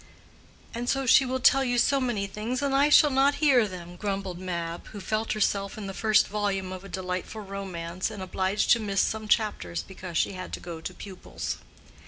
[0.73, 4.39] "And she will tell you so many things and I shall not hear them," grumbled
[4.39, 8.79] Mab, who felt herself in the first volume of a delightful romance and obliged to
[8.79, 11.57] miss some chapters because she had to go to pupils.